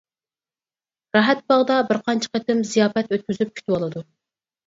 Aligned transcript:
راھەتباغدا 1.17 1.75
بىر 1.91 1.99
قانچە 2.07 2.31
قېتىم 2.37 2.63
زىياپەت 2.71 3.13
ئۆتكۈزۈپ 3.17 3.51
كۈتۈۋالىدۇ. 3.59 4.03